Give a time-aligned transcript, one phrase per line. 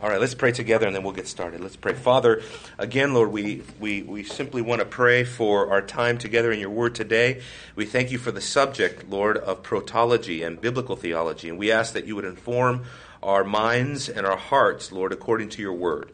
[0.00, 1.60] All right, let's pray together and then we'll get started.
[1.60, 1.92] Let's pray.
[1.92, 2.40] Father,
[2.78, 6.70] again, Lord, we, we, we simply want to pray for our time together in your
[6.70, 7.42] word today.
[7.74, 11.48] We thank you for the subject, Lord, of protology and biblical theology.
[11.48, 12.84] And we ask that you would inform
[13.24, 16.12] our minds and our hearts, Lord, according to your word.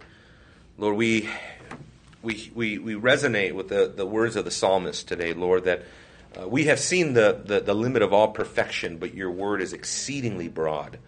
[0.79, 1.29] Lord, we,
[2.23, 5.83] we, we, we resonate with the, the words of the psalmist today, Lord, that
[6.41, 9.75] uh, we have seen the, the, the limit of all perfection, but your word is
[9.75, 10.99] exceedingly broad.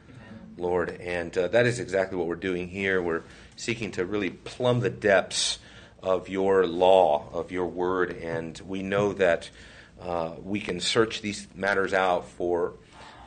[0.57, 0.91] Lord.
[1.01, 3.03] And uh, that is exactly what we're doing here.
[3.03, 3.23] We're
[3.57, 5.59] seeking to really plumb the depths
[6.03, 8.17] of your law, of your word.
[8.17, 9.51] And we know that
[10.01, 12.75] uh, we can search these matters out for.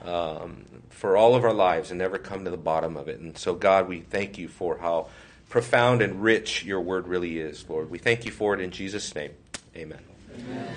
[0.04, 0.66] Um,
[1.00, 3.20] for all of our lives and never come to the bottom of it.
[3.22, 5.08] And so, God, we thank you for how
[5.48, 7.90] profound and rich your word really is, Lord.
[7.90, 9.32] We thank you for it in Jesus' name.
[9.76, 10.00] Amen.
[10.38, 10.76] Amen.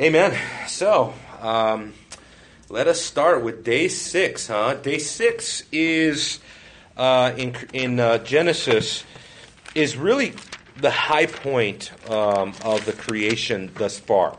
[0.00, 0.38] Amen.
[0.68, 1.94] So, um,
[2.70, 4.74] let us start with day six, huh?
[4.74, 6.38] Day six is
[6.98, 9.04] uh, in, in uh, Genesis
[9.74, 10.34] is really
[10.76, 14.36] the high point um, of the creation thus far.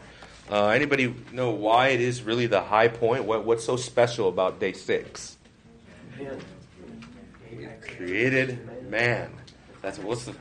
[0.49, 3.23] Uh, anybody know why it is really the high point?
[3.23, 5.37] What, what's so special about day six?
[7.97, 9.31] Created man.
[9.81, 10.35] That's what's the,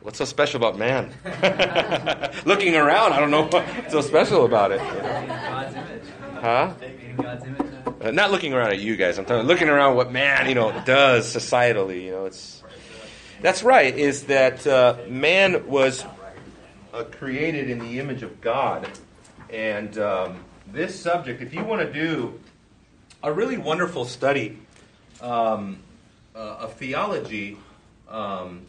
[0.00, 1.12] what's so special about man?
[2.46, 4.80] Looking around, I don't know what's so special about it.
[6.40, 6.74] Huh?
[8.00, 9.18] Uh, not looking around at you guys.
[9.18, 12.02] I'm talking looking around what man, you know, does societally.
[12.02, 12.62] You know, it's
[13.40, 13.96] that's right.
[13.96, 16.04] Is that uh, man was
[16.92, 18.88] uh, created in the image of God,
[19.50, 22.40] and um, this subject, if you want to do
[23.22, 24.58] a really wonderful study
[25.20, 25.78] um,
[26.34, 27.56] uh, of theology,
[28.08, 28.66] um,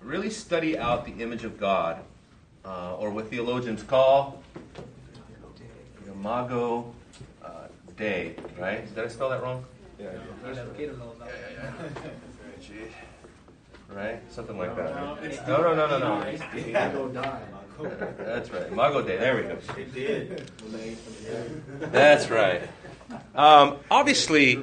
[0.00, 1.98] really study out the image of God,
[2.64, 4.42] uh, or what theologians call
[6.04, 6.94] the imago
[8.00, 8.94] Dei, right?
[8.94, 9.62] Did I spell that wrong?
[9.98, 10.08] Yeah.
[13.94, 14.22] Right?
[14.30, 15.46] Something like that.
[15.46, 16.24] No, no, no, no, no.
[18.24, 18.72] That's right.
[18.72, 19.18] Imago Dei.
[19.18, 19.58] There we go.
[19.78, 20.50] It did.
[21.92, 22.62] That's right.
[23.34, 24.62] Um, obviously,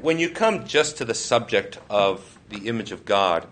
[0.00, 3.48] when you come just to the subject of the image of God,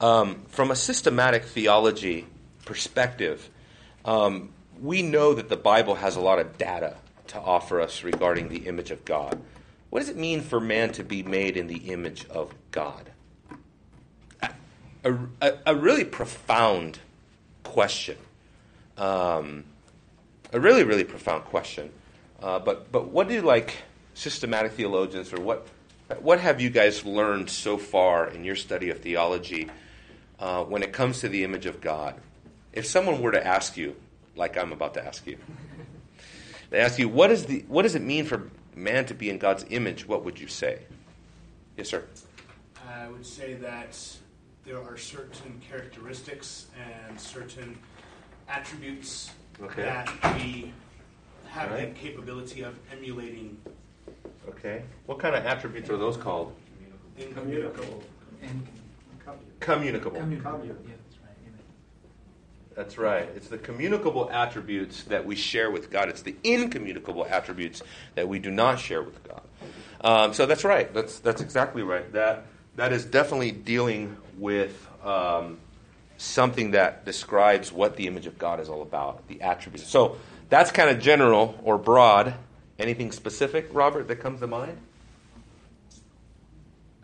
[0.00, 2.26] um, from a systematic theology
[2.64, 3.48] perspective,
[4.04, 4.48] um,
[4.80, 6.96] we know that the Bible has a lot of data
[7.30, 9.40] to offer us regarding the image of God.
[9.90, 13.10] What does it mean for man to be made in the image of God?
[15.04, 16.98] A, a, a really profound
[17.62, 18.18] question.
[18.98, 19.64] Um,
[20.52, 21.90] a really, really profound question.
[22.42, 23.76] Uh, but, but what do like
[24.14, 25.66] systematic theologians or what,
[26.20, 29.70] what have you guys learned so far in your study of theology
[30.38, 32.14] uh, when it comes to the image of God?
[32.72, 33.96] If someone were to ask you,
[34.36, 35.38] like I'm about to ask you,
[36.70, 39.38] they ask you, what, is the, what does it mean for man to be in
[39.38, 40.06] God's image?
[40.06, 40.80] What would you say?
[41.76, 42.04] Yes, sir.
[42.88, 43.98] I would say that
[44.64, 46.66] there are certain characteristics
[47.08, 47.76] and certain
[48.48, 49.30] attributes
[49.62, 49.82] okay.
[49.82, 50.72] that we
[51.48, 51.92] have right.
[51.92, 53.58] the capability of emulating.
[54.48, 54.82] Okay.
[55.06, 56.54] What kind of attributes are those called?
[57.18, 58.02] Incommunicable.
[59.60, 60.18] Communicable.
[60.18, 60.76] Communicable.
[62.76, 63.28] That's right.
[63.34, 66.08] It's the communicable attributes that we share with God.
[66.08, 67.82] It's the incommunicable attributes
[68.14, 69.42] that we do not share with God.
[70.02, 70.92] Um, so that's right.
[70.94, 72.10] That's that's exactly right.
[72.12, 72.44] That
[72.76, 75.58] that is definitely dealing with um,
[76.16, 79.86] something that describes what the image of God is all about, the attributes.
[79.86, 80.16] So
[80.48, 82.34] that's kind of general or broad.
[82.78, 84.78] Anything specific, Robert, that comes to mind?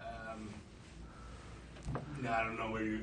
[0.01, 0.49] Um,
[2.23, 3.03] no, I don't know where you?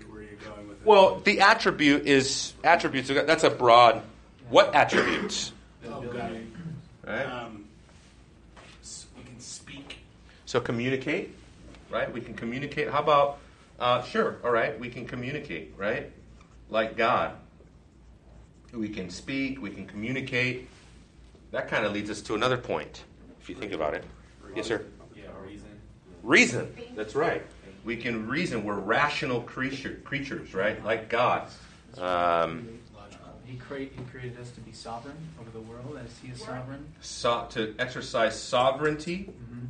[0.85, 3.09] Well, the attribute is attributes.
[3.09, 4.01] That's a broad.
[4.49, 5.53] What attributes?
[5.85, 6.43] Okay.
[7.05, 7.25] Right.
[7.25, 7.65] Um,
[9.17, 9.99] we can speak.
[10.45, 11.35] So communicate,
[11.89, 12.11] right?
[12.11, 12.89] We can communicate.
[12.89, 13.39] How about?
[13.79, 14.37] Uh, sure.
[14.43, 14.77] All right.
[14.79, 16.11] We can communicate, right?
[16.69, 17.35] Like God.
[18.73, 19.61] We can speak.
[19.61, 20.67] We can communicate.
[21.51, 23.03] That kind of leads us to another point,
[23.39, 24.03] if you think about it.
[24.55, 24.83] Yes, sir.
[25.15, 25.69] Yeah, reason.
[26.23, 26.75] Reason.
[26.95, 27.43] That's right
[27.83, 28.63] we can reason.
[28.63, 30.83] We're rational creature, creatures, right?
[30.83, 31.47] Like God.
[31.97, 32.79] Um,
[33.45, 36.91] he, create, he created us to be sovereign over the world as He is sovereign.
[37.01, 39.29] So, to exercise sovereignty.
[39.29, 39.65] Mm-hmm.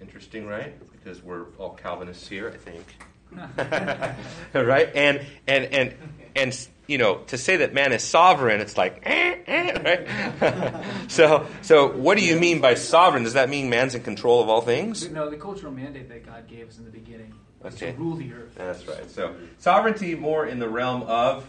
[0.00, 0.74] Interesting, right?
[0.92, 2.86] Because we're all Calvinists here, I think.
[4.54, 4.90] right?
[4.94, 5.94] And and and
[6.34, 10.84] and you know, to say that man is sovereign, it's like, eh, eh, right?
[11.08, 13.22] so, so what do you mean by sovereign?
[13.22, 15.08] Does that mean man's in control of all things?
[15.10, 17.92] No, the cultural mandate that God gave us in the beginning okay.
[17.92, 18.54] to rule the earth.
[18.56, 19.08] That's right.
[19.10, 21.46] So, sovereignty more in the realm of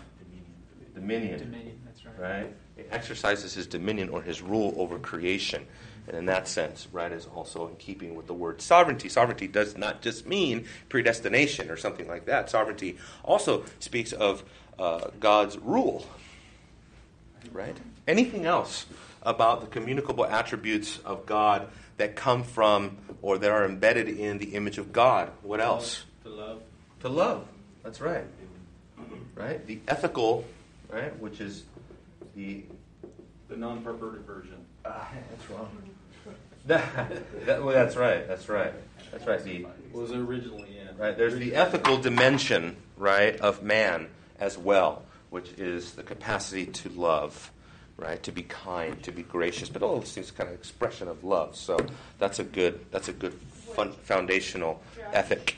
[0.93, 1.39] dominion.
[1.39, 2.19] Dominion, that's right.
[2.19, 2.55] Right?
[2.77, 5.65] It exercises his dominion or his rule over creation.
[6.07, 9.09] And in that sense, right, is also in keeping with the word sovereignty.
[9.09, 12.49] Sovereignty does not just mean predestination or something like that.
[12.49, 14.43] Sovereignty also speaks of
[14.79, 16.05] uh, God's rule,
[17.51, 17.77] right?
[18.07, 18.85] Anything else
[19.21, 21.67] about the communicable attributes of God
[21.97, 25.31] that come from or that are embedded in the image of God?
[25.43, 26.05] What else?
[26.23, 26.61] To love.
[27.01, 27.45] To love.
[27.83, 28.23] That's right.
[29.35, 29.65] Right?
[29.67, 30.45] The ethical,
[30.89, 31.63] right, which is
[32.35, 32.63] the
[33.47, 34.57] the non-perverted version.
[34.85, 35.69] Uh, that's wrong.
[36.67, 38.27] that, that, well, that's right.
[38.27, 38.73] That's right.
[39.11, 39.43] That's right.
[39.43, 40.97] The was originally in.
[40.97, 41.17] Right.
[41.17, 44.07] There's the ethical dimension, right, of man
[44.39, 47.51] as well, which is the capacity to love,
[47.97, 49.69] right, to be kind, to be gracious.
[49.69, 51.55] But all those things kind of expression of love.
[51.55, 51.77] So
[52.17, 52.85] that's a good.
[52.91, 53.33] That's a good
[53.73, 54.81] fun, foundational
[55.13, 55.57] ethic.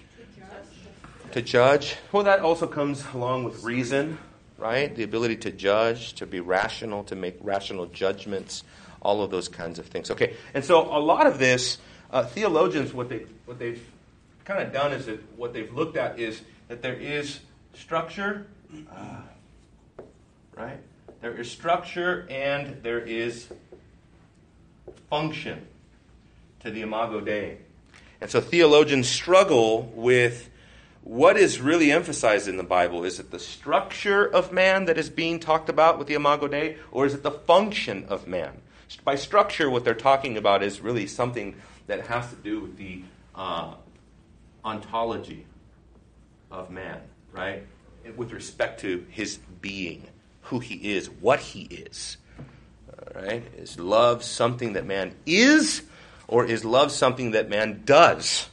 [1.31, 1.95] To judge.
[2.12, 4.18] Well, that also comes along with reason
[4.62, 4.95] right?
[4.95, 8.63] The ability to judge, to be rational, to make rational judgments,
[9.01, 10.12] all of those kinds of things.
[10.12, 11.80] Okay, and so a lot of this,
[12.12, 13.83] uh, theologians, what they what they've
[14.45, 17.39] kind of done is that what they've looked at is that there is
[17.74, 18.45] structure,
[18.91, 19.21] uh,
[20.56, 20.79] right?
[21.21, 23.47] There is structure and there is
[25.09, 25.68] function
[26.62, 27.57] to the Imago Dei.
[28.19, 30.50] And so theologians struggle with
[31.03, 33.03] what is really emphasized in the Bible?
[33.03, 36.77] Is it the structure of man that is being talked about with the Imago Dei,
[36.91, 38.62] or is it the function of man?
[39.03, 41.56] By structure, what they're talking about is really something
[41.88, 43.03] that has to do with the
[43.33, 43.73] uh,
[44.63, 45.45] ontology
[46.51, 47.00] of man,
[47.31, 47.63] right?
[48.15, 50.07] With respect to his being,
[50.44, 52.18] who he is, what he is.
[52.89, 53.44] All right?
[53.57, 55.83] Is love something that man is,
[56.27, 58.50] or is love something that man does?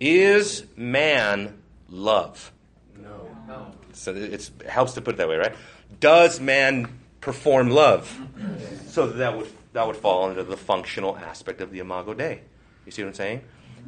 [0.00, 1.58] Is man
[1.88, 2.52] love?
[2.96, 3.36] No.
[3.46, 3.72] No.
[3.92, 5.54] So it helps to put it that way, right?
[6.00, 8.16] Does man perform love?
[8.86, 12.40] So that would that would fall under the functional aspect of the Imago Dei.
[12.86, 13.42] You see what I'm saying?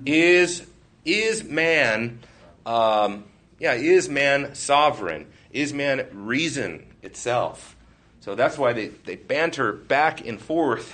[0.05, 0.67] Is
[1.05, 2.21] is man,
[2.67, 3.25] um,
[3.61, 5.27] yeah, is man sovereign?
[5.53, 7.77] Is man reason itself?
[8.21, 10.93] So that's why they, they banter back and forth.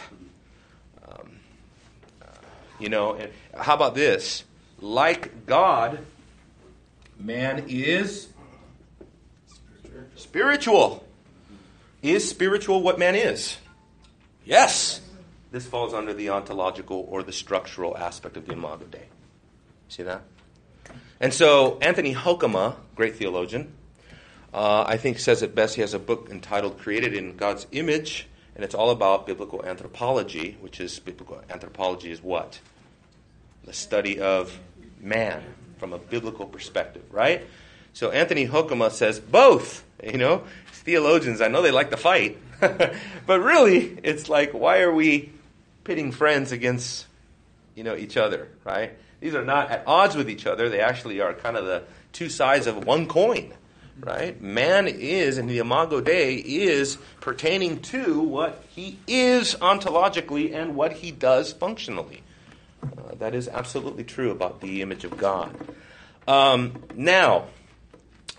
[1.08, 1.38] Um,
[2.20, 2.26] uh,
[2.78, 4.44] you know, and how about this?
[4.80, 5.98] like God,
[7.18, 8.28] man is
[10.14, 11.06] spiritual.
[12.02, 13.56] Is spiritual what man is?
[14.44, 15.00] Yes.
[15.50, 19.08] This falls under the ontological or the structural aspect of the Imago Dei.
[19.88, 20.22] See that?
[21.20, 23.72] And so Anthony Hoekema, great theologian,
[24.52, 25.74] uh, I think says it best.
[25.74, 30.56] He has a book entitled Created in God's Image, and it's all about biblical anthropology,
[30.60, 32.60] which is biblical anthropology is what?
[33.66, 34.58] the study of
[35.00, 35.42] man
[35.78, 37.46] from a biblical perspective, right?
[37.92, 39.84] So Anthony Hoekema says both.
[40.02, 44.92] You know, theologians, I know they like to fight, but really, it's like, why are
[44.92, 45.32] we
[45.84, 47.06] pitting friends against,
[47.74, 48.92] you know, each other, right?
[49.26, 50.68] These are not at odds with each other.
[50.68, 51.82] They actually are kind of the
[52.12, 53.52] two sides of one coin,
[53.98, 54.40] right?
[54.40, 60.92] Man is, and the Imago Dei is pertaining to what he is ontologically and what
[60.92, 62.22] he does functionally.
[62.84, 65.52] Uh, that is absolutely true about the image of God.
[66.28, 67.46] Um, now,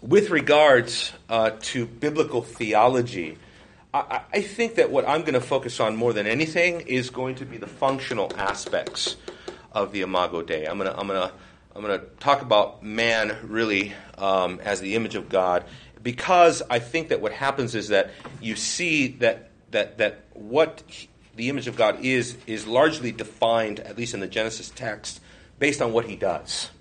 [0.01, 3.38] with regards uh, to biblical theology,
[3.94, 7.36] I, I, think that what I'm going to focus on more than anything is going
[7.36, 9.18] to be the functional aspects
[9.84, 10.66] of the Imago Dei.
[10.66, 11.32] I'm going to I'm to
[11.76, 15.64] I'm to talk about man really um, as the image of God
[16.02, 20.81] because I think that what happens is that you see that that that what
[21.36, 25.22] the image of God is, is largely defined, at least in the Genesis text,
[25.60, 26.72] based on what he does.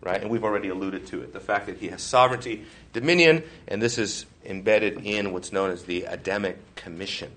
[0.00, 0.20] Right?
[0.20, 1.32] And we've already alluded to it.
[1.32, 5.84] The fact that he has sovereignty, dominion, and this is embedded in what's known as
[5.84, 7.30] the Adamic Commission.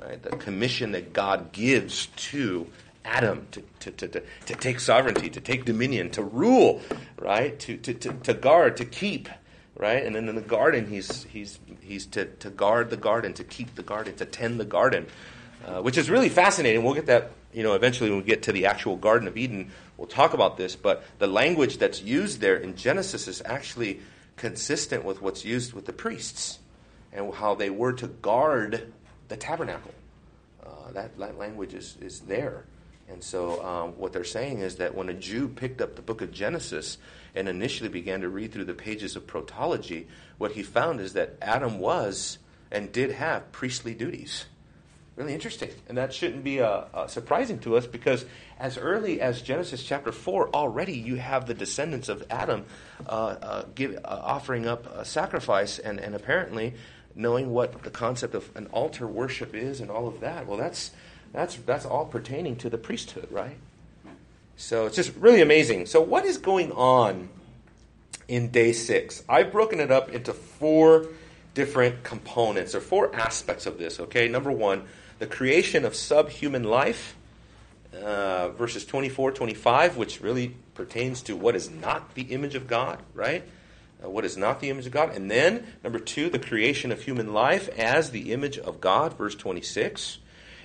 [0.00, 0.20] Right?
[0.20, 2.66] The commission that God gives to
[3.04, 6.80] Adam to, to, to, to, to take sovereignty, to take dominion, to rule,
[7.18, 7.58] right?
[7.60, 9.28] To, to, to, to guard, to keep,
[9.76, 10.04] right?
[10.04, 13.74] And then in the garden, he's, he's, he's to, to guard the garden, to keep
[13.74, 15.06] the garden, to tend the garden,
[15.66, 16.84] uh, which is really fascinating.
[16.84, 19.70] We'll get that, you know, eventually when we get to the actual Garden of Eden,
[19.96, 20.76] we'll talk about this.
[20.76, 24.00] But the language that's used there in Genesis is actually
[24.36, 26.58] consistent with what's used with the priests
[27.12, 28.92] and how they were to guard
[29.28, 29.92] the tabernacle.
[30.64, 32.64] Uh, that, that language is, is there.
[33.12, 36.22] And so, um, what they're saying is that when a Jew picked up the book
[36.22, 36.98] of Genesis
[37.34, 40.06] and initially began to read through the pages of protology,
[40.38, 42.38] what he found is that Adam was
[42.70, 44.46] and did have priestly duties
[45.16, 45.70] really interesting.
[45.88, 48.24] And that shouldn't be uh, uh, surprising to us because
[48.58, 52.64] as early as Genesis chapter 4, already you have the descendants of Adam
[53.06, 56.74] uh, uh give, uh, offering up a sacrifice and, and apparently
[57.14, 60.46] knowing what the concept of an altar worship is and all of that.
[60.46, 60.92] Well, that's,
[61.32, 63.56] that's, that's all pertaining to the priesthood, right?
[64.56, 65.86] So it's just really amazing.
[65.86, 67.28] So, what is going on
[68.28, 69.22] in day six?
[69.28, 71.06] I've broken it up into four
[71.54, 74.28] different components or four aspects of this, okay?
[74.28, 74.84] Number one,
[75.18, 77.16] the creation of subhuman life,
[77.94, 82.98] uh, verses 24, 25, which really pertains to what is not the image of God,
[83.14, 83.44] right?
[84.02, 85.14] Uh, what is not the image of God.
[85.14, 89.34] And then, number two, the creation of human life as the image of God, verse
[89.34, 90.18] 26.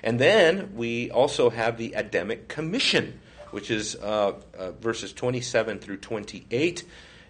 [0.04, 3.20] And then we also have the Adamic Commission,
[3.52, 6.84] which is uh, uh, verses 27 through 28.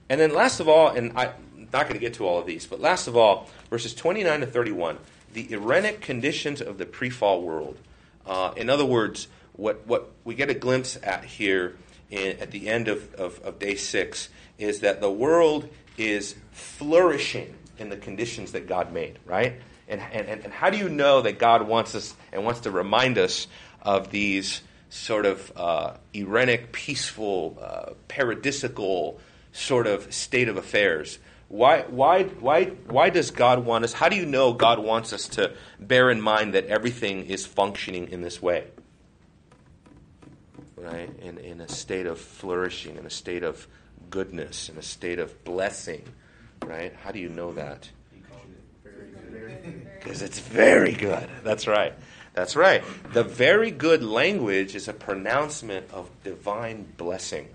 [0.09, 1.31] And then, last of all, and I'm
[1.71, 4.45] not going to get to all of these, but last of all, verses 29 to
[4.45, 4.97] 31,
[5.33, 7.77] the Edenic conditions of the pre fall world.
[8.25, 11.75] Uh, in other words, what, what we get a glimpse at here
[12.09, 17.53] in, at the end of, of, of day six is that the world is flourishing
[17.77, 19.61] in the conditions that God made, right?
[19.87, 23.17] And, and, and how do you know that God wants us and wants to remind
[23.17, 23.47] us
[23.81, 25.93] of these sort of uh,
[26.71, 29.19] peaceful, uh, paradisical
[29.53, 31.19] sort of state of affairs?
[31.49, 33.93] Why, why, why, why does God want us?
[33.93, 38.09] How do you know God wants us to bear in mind that everything is functioning
[38.09, 38.65] in this way?
[40.75, 41.09] Right?
[41.21, 43.65] In, in a state of flourishing, in a state of
[44.09, 46.03] goodness, in a state of blessing.
[46.65, 46.93] Right?
[47.01, 47.89] How do you know that?
[49.99, 51.29] Because it's very good.
[51.43, 51.93] That's right.
[52.33, 52.83] That's right.
[53.13, 57.47] The very good language is a pronouncement of divine blessing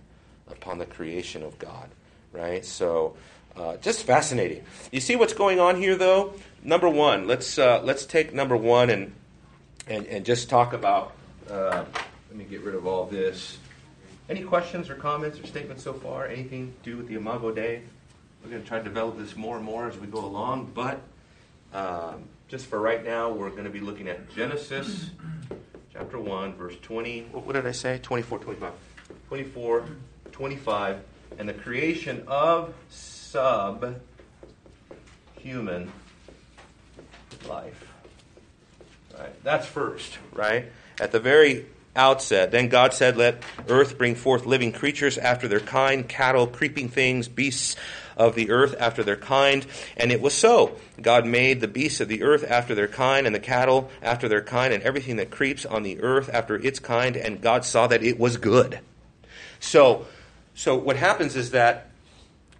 [0.49, 1.89] upon the creation of God.
[2.33, 2.65] Right?
[2.65, 3.17] So,
[3.57, 4.65] uh, just fascinating.
[4.91, 6.35] You see what's going on here, though.
[6.65, 9.13] Number one, let's uh, let's take number one and
[9.87, 11.13] and and just talk about.
[11.51, 11.85] Uh,
[12.31, 13.59] let me get rid of all this.
[14.29, 16.27] Any questions or comments or statements so far?
[16.27, 17.83] Anything to do with the Imago Dei?
[18.43, 21.01] We're going to try to develop this more and more as we go along, but
[21.73, 25.11] um, just for right now, we're going to be looking at Genesis
[25.93, 27.23] chapter 1, verse 20.
[27.33, 27.99] What did I say?
[28.03, 28.73] 24, 25.
[29.29, 29.85] 24,
[30.33, 31.01] 25.
[31.39, 34.01] And the creation of sub
[35.39, 35.91] human
[37.49, 37.87] life.
[39.19, 39.45] Right?
[39.45, 40.67] That's first, right?
[41.01, 42.51] At the very outset.
[42.51, 47.29] Then God said, Let earth bring forth living creatures after their kind, cattle, creeping things,
[47.29, 47.77] beasts
[48.17, 49.67] of the earth after their kind.
[49.97, 50.77] And it was so.
[51.01, 54.43] God made the beasts of the earth after their kind, and the cattle after their
[54.43, 57.17] kind, and everything that creeps on the earth after its kind.
[57.17, 58.81] And God saw that it was good.
[59.61, 60.07] So,
[60.55, 61.91] so what happens is that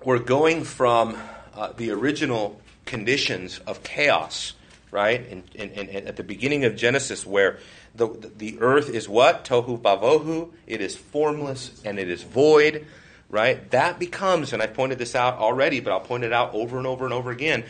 [0.05, 1.17] we're going from
[1.55, 4.55] uh, the original conditions of chaos,
[4.91, 5.29] right?
[5.31, 7.59] And, in, in, at the beginning of Genesis, where
[7.95, 9.45] the, the earth is what?
[9.45, 10.51] Tohu bavohu.
[10.67, 12.87] It is formless and it is void,
[13.33, 13.69] right?
[13.71, 16.87] That becomes, and I've pointed this out already, but I'll point it out over and
[16.87, 17.65] over and over again.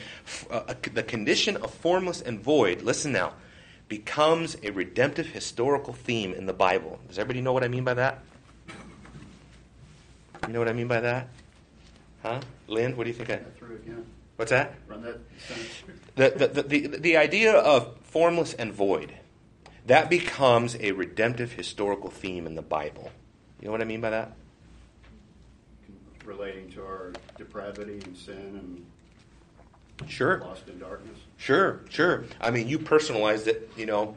[0.50, 3.32] Uh, the condition of formless and void, listen now,
[3.88, 6.98] becomes a redemptive historical theme in the Bible.
[7.08, 8.18] Does everybody know what I mean by that?
[10.46, 11.28] You know what I mean by that?
[12.22, 12.40] Huh?
[12.66, 13.30] Lynn, what do you think?
[13.30, 13.38] I,
[14.36, 14.74] What's that?
[14.88, 15.20] Run that
[16.16, 19.14] the, the, the, the, the idea of formless and void
[19.86, 23.10] that becomes a redemptive historical theme in the Bible.
[23.60, 24.32] You know what I mean by that?
[26.24, 28.84] Relating to our depravity and sin
[30.00, 30.40] and sure.
[30.40, 31.18] lost in darkness.
[31.36, 32.24] Sure, sure.
[32.40, 34.14] I mean, you personalized it, you know,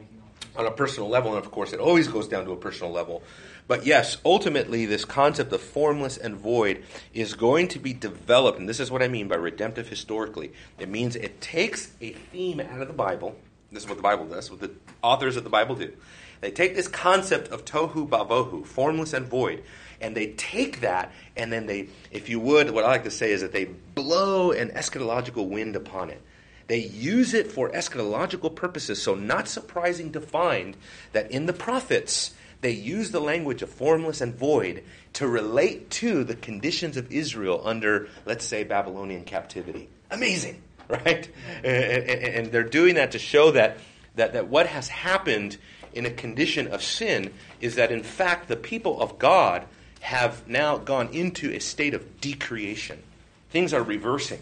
[0.56, 3.22] on a personal level, and of course, it always goes down to a personal level.
[3.68, 8.68] But yes, ultimately, this concept of formless and void is going to be developed, and
[8.68, 10.52] this is what I mean by redemptive historically.
[10.78, 13.36] It means it takes a theme out of the Bible
[13.72, 14.70] this is what the Bible does, what the
[15.02, 15.92] authors of the Bible do.
[16.40, 19.64] They take this concept of tohu bavohu, formless and void,
[20.00, 23.32] and they take that and then they, if you would, what I like to say
[23.32, 26.22] is that they blow an eschatological wind upon it.
[26.66, 29.00] They use it for eschatological purposes.
[29.00, 30.76] So, not surprising to find
[31.12, 34.82] that in the prophets, they use the language of formless and void
[35.14, 39.88] to relate to the conditions of Israel under, let's say, Babylonian captivity.
[40.10, 40.62] Amazing.
[40.88, 41.28] right?
[41.64, 43.78] And, and, and, they're doing that to show that,
[44.14, 45.56] that, that what has happened
[45.92, 49.64] in a condition of sin is that, in fact, the people of God
[50.00, 53.02] have now gone into a state of decreation.
[53.50, 54.40] Things are reversing.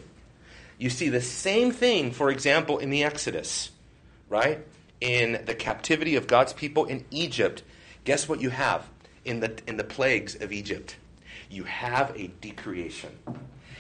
[0.78, 3.70] You see the same thing, for example, in the Exodus,
[4.28, 4.58] right?
[5.00, 7.62] In the captivity of God's people in Egypt.
[8.04, 8.86] Guess what you have
[9.24, 10.96] in the, in the plagues of Egypt?
[11.48, 13.10] You have a decreation.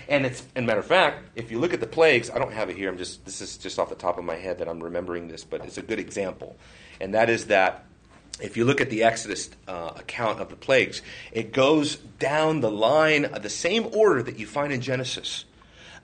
[0.08, 2.68] And it's, and matter of fact, if you look at the plagues, I don't have
[2.68, 2.90] it here.
[2.90, 5.44] I'm just this is just off the top of my head that I'm remembering this,
[5.44, 6.56] but it's a good example,
[7.00, 7.84] and that is that
[8.42, 12.70] if you look at the Exodus uh, account of the plagues, it goes down the
[12.70, 15.44] line, the same order that you find in Genesis.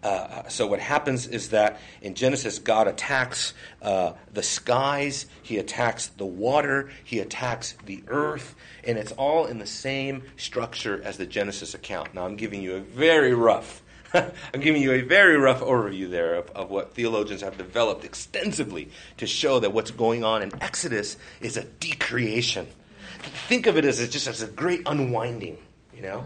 [0.03, 6.07] uh, so what happens is that in Genesis, God attacks uh, the skies, He attacks
[6.07, 11.27] the water, He attacks the earth, and it's all in the same structure as the
[11.27, 12.15] Genesis account.
[12.15, 13.83] Now, I'm giving you a very rough.
[14.15, 18.91] I'm giving you a very rough overview there of, of what theologians have developed extensively
[19.17, 22.67] to show that what's going on in Exodus is a decreation.
[23.49, 25.59] Think of it as just as a great unwinding,
[25.95, 26.25] you know?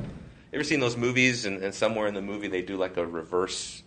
[0.53, 3.83] Ever seen those movies and, and somewhere in the movie they do like a reverse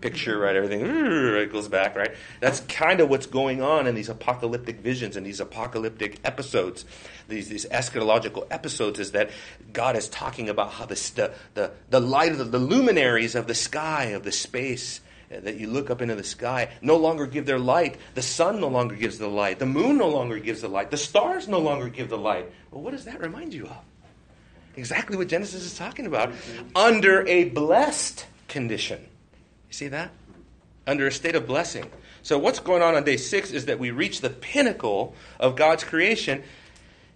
[0.00, 0.56] picture, right?
[0.56, 0.80] Everything
[1.36, 2.14] it goes back, right?
[2.40, 6.84] That's kind of what's going on in these apocalyptic visions and these apocalyptic episodes,
[7.28, 9.30] these, these eschatological episodes, is that
[9.72, 13.46] God is talking about how the, the, the, the light of the, the luminaries of
[13.46, 15.00] the sky, of the space,
[15.30, 17.96] uh, that you look up into the sky no longer give their light.
[18.14, 19.58] The sun no longer gives the light.
[19.58, 20.90] The moon no longer gives the light.
[20.90, 22.50] The stars no longer give the light.
[22.70, 23.76] Well, what does that remind you of?
[24.76, 26.32] Exactly what Genesis is talking about.
[26.74, 29.04] Under a blessed condition.
[29.68, 30.10] You see that?
[30.86, 31.90] Under a state of blessing.
[32.22, 35.84] So, what's going on on day six is that we reach the pinnacle of God's
[35.84, 36.42] creation.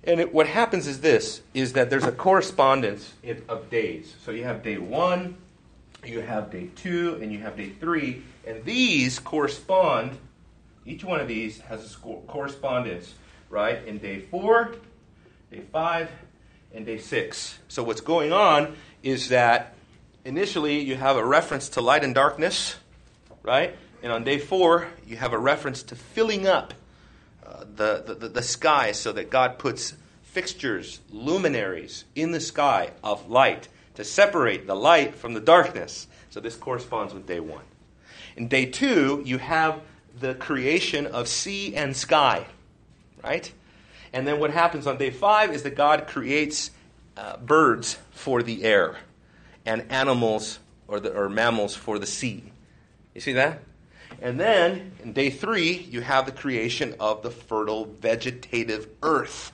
[0.05, 3.13] And it, what happens is this is that there's a correspondence
[3.49, 4.15] of days.
[4.25, 5.37] So, you have day one,
[6.05, 8.23] you have day two, and you have day three.
[8.47, 10.19] And these correspond,
[10.85, 13.15] each one of these has a correspondence,
[13.49, 13.83] right?
[13.87, 14.75] In day four,
[15.51, 16.11] day five,
[16.75, 17.59] and day six.
[17.69, 19.72] So, what's going on is that
[20.25, 22.77] initially you have a reference to light and darkness,
[23.43, 23.77] right?
[24.03, 26.75] And on day four, you have a reference to filling up
[27.47, 33.29] uh, the, the, the sky so that God puts fixtures, luminaries in the sky of
[33.29, 36.07] light to separate the light from the darkness.
[36.31, 37.65] So this corresponds with day one.
[38.37, 39.81] In day two, you have
[40.19, 42.47] the creation of sea and sky,
[43.23, 43.53] right?
[44.13, 46.71] And then what happens on day five is that God creates
[47.17, 48.97] uh, birds for the air
[49.65, 52.45] and animals or, the, or mammals for the sea.
[53.15, 53.63] You see that?
[54.21, 59.53] And then in day three, you have the creation of the fertile vegetative earth.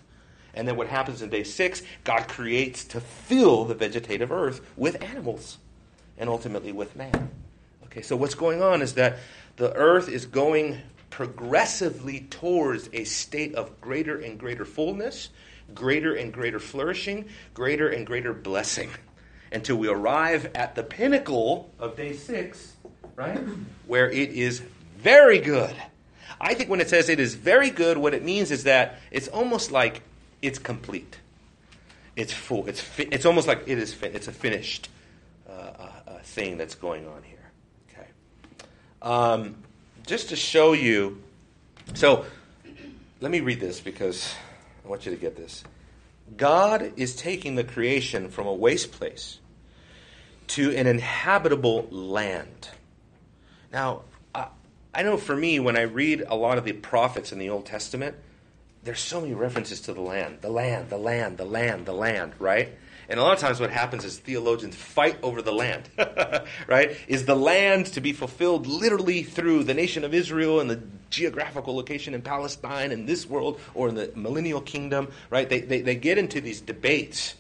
[0.55, 5.03] And then what happens in day six, God creates to fill the vegetative earth with
[5.03, 5.59] animals
[6.17, 7.31] and ultimately with man.
[7.85, 9.19] Okay, so what's going on is that
[9.57, 10.79] the earth is going
[11.11, 15.31] progressively towards a state of greater and greater fullness,
[15.75, 18.91] greater and greater flourishing, greater and greater blessing,
[19.53, 22.75] until we arrive at the pinnacle of day six,
[23.17, 23.39] right?
[23.87, 24.63] Where it is
[24.99, 25.75] very good.
[26.41, 29.29] I think when it says it is very good, what it means is that it's
[29.29, 30.03] almost like
[30.43, 31.19] it's complete.
[32.17, 32.67] It's full.
[32.69, 34.89] It's, fi- it's almost like it is fi- it's a finished
[35.49, 37.51] uh, uh, uh thing that's going on here.
[37.91, 38.09] Okay.
[39.03, 39.57] Um,
[40.07, 41.23] just to show you.
[41.95, 42.25] So,
[43.21, 44.35] let me read this because
[44.85, 45.65] I want you to get this.
[46.37, 49.39] God is taking the creation from a waste place
[50.49, 52.71] to an inhabitable land.
[53.73, 54.03] Now,
[54.35, 54.49] I,
[54.95, 57.67] I know for me, when I read a lot of the prophets in the Old
[57.67, 58.17] Testament,
[58.83, 62.33] there's so many references to the land, the land, the land, the land, the land,
[62.39, 62.71] right?
[63.09, 65.89] And a lot of times what happens is theologians fight over the land,
[66.67, 66.97] right?
[67.09, 71.75] Is the land to be fulfilled literally through the nation of Israel and the geographical
[71.75, 75.49] location in Palestine in this world or in the millennial kingdom, right?
[75.49, 77.35] They, they, they get into these debates.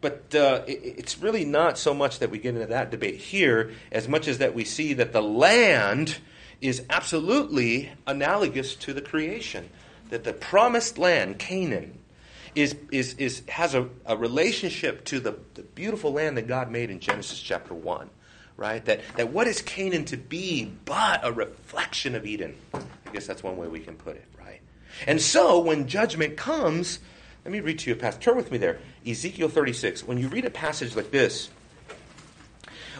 [0.00, 3.72] But uh, it, it's really not so much that we get into that debate here
[3.92, 6.18] as much as that we see that the land
[6.60, 9.68] is absolutely analogous to the creation.
[10.10, 11.98] That the promised land, Canaan,
[12.54, 16.90] is, is, is, has a, a relationship to the, the beautiful land that God made
[16.90, 18.10] in Genesis chapter 1
[18.60, 18.84] right?
[18.84, 22.54] That, that what is Canaan to be but a reflection of Eden?
[23.10, 24.60] I guess that's one way we can put it, right?
[25.06, 27.00] And so when judgment comes,
[27.44, 28.22] let me read to you a passage.
[28.22, 28.78] Turn with me there.
[29.04, 30.04] Ezekiel 36.
[30.04, 31.50] When you read a passage like this,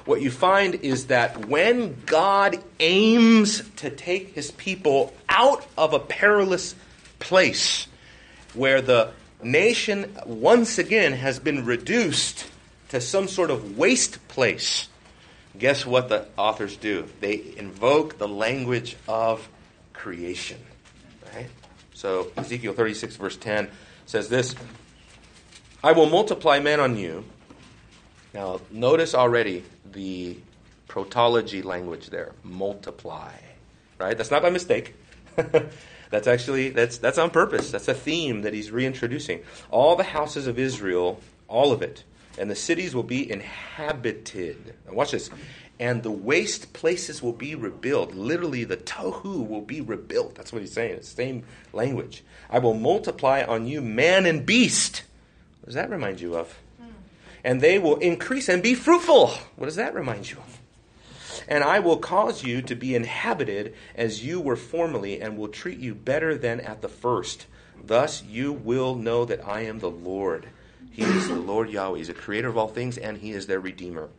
[0.07, 6.01] what you find is that when God aims to take his people out of a
[6.01, 6.75] perilous
[7.21, 7.87] place
[8.55, 9.13] where the
[9.45, 12.51] nation once again has been reduced
[12.89, 14.89] to some sort of waste place,
[15.57, 17.07] guess what the authors do?
[17.21, 19.49] They invoke the language of
[20.01, 20.59] creation.
[21.35, 21.49] Right?
[21.93, 23.69] So, Ezekiel 36, verse 10
[24.07, 24.55] says this
[25.85, 27.25] I will multiply men on you.
[28.33, 30.39] Now, notice already the
[30.89, 33.33] protology language there multiply.
[33.99, 34.17] Right?
[34.17, 34.95] That's not by mistake.
[36.11, 37.71] That's actually that's that's on purpose.
[37.71, 39.45] That's a theme that he's reintroducing.
[39.71, 42.03] All the houses of Israel, all of it,
[42.37, 44.75] and the cities will be inhabited.
[44.89, 45.31] Now watch this.
[45.81, 48.13] And the waste places will be rebuilt.
[48.13, 50.35] Literally, the tohu will be rebuilt.
[50.35, 50.97] That's what he's saying.
[50.97, 52.23] It's the same language.
[52.51, 55.05] I will multiply on you man and beast.
[55.61, 56.59] What does that remind you of?
[56.79, 56.91] Hmm.
[57.43, 59.29] And they will increase and be fruitful.
[59.57, 60.61] What does that remind you of?
[61.49, 65.79] And I will cause you to be inhabited as you were formerly, and will treat
[65.79, 67.47] you better than at the first.
[67.83, 70.47] Thus you will know that I am the Lord.
[70.91, 71.97] He is the Lord Yahweh.
[71.97, 74.11] He's the creator of all things, and He is their Redeemer.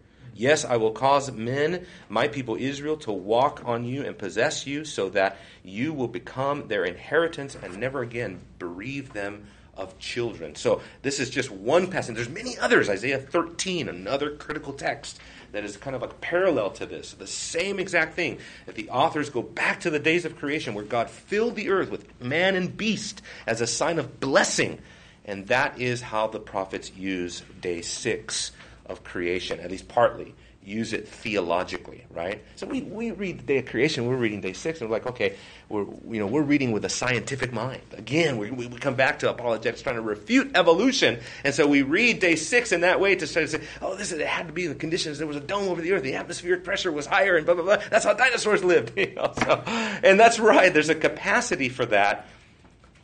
[0.42, 4.84] Yes, I will cause men, my people Israel, to walk on you and possess you,
[4.86, 9.46] so that you will become their inheritance and never again bereave them
[9.78, 10.56] of children.
[10.56, 12.16] So this is just one passage.
[12.16, 12.90] There's many others.
[12.90, 15.20] Isaiah 13, another critical text
[15.52, 17.14] that is kind of a parallel to this.
[17.14, 18.40] The same exact thing.
[18.66, 21.92] That the authors go back to the days of creation where God filled the earth
[21.92, 24.80] with man and beast as a sign of blessing.
[25.24, 28.52] And that is how the prophets use day six
[28.92, 32.44] of creation, at least partly use it theologically, right?
[32.56, 35.08] So we, we read the day of creation, we're reading day six, and we're like,
[35.08, 35.36] okay,
[35.70, 37.82] we're, you know, we're reading with a scientific mind.
[37.94, 42.20] Again, we, we come back to apologetics trying to refute evolution, and so we read
[42.20, 44.54] day six in that way to try to say, oh, this is, it had to
[44.54, 47.38] be the conditions, there was a dome over the earth, the atmospheric pressure was higher,
[47.38, 47.78] and blah, blah, blah.
[47.90, 48.92] That's how dinosaurs lived.
[49.02, 52.28] You know, so, and that's right, there's a capacity for that.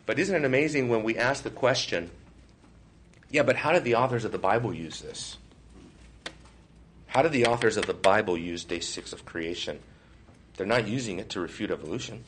[0.06, 2.12] But isn't it amazing when we ask the question,
[3.32, 5.38] yeah, but how did the authors of the Bible use this?
[7.18, 9.80] How did the authors of the Bible use day six of creation?
[10.56, 12.24] They're not using it to refute evolution.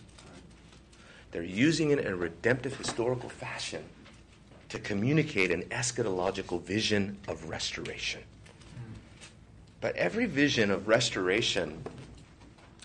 [1.29, 3.83] They're using it in a redemptive historical fashion
[4.69, 8.21] to communicate an eschatological vision of restoration.
[9.79, 11.83] But every vision of restoration